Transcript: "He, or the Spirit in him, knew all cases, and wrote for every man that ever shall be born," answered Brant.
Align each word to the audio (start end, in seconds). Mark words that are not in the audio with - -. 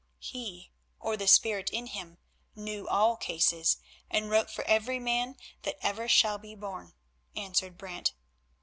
"He, 0.17 0.71
or 0.99 1.15
the 1.15 1.27
Spirit 1.27 1.69
in 1.69 1.85
him, 1.85 2.17
knew 2.55 2.87
all 2.87 3.15
cases, 3.15 3.77
and 4.09 4.31
wrote 4.31 4.49
for 4.49 4.63
every 4.63 4.97
man 4.99 5.35
that 5.61 5.77
ever 5.85 6.07
shall 6.07 6.39
be 6.39 6.55
born," 6.55 6.95
answered 7.35 7.77
Brant. 7.77 8.13